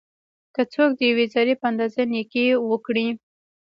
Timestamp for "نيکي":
2.11-2.45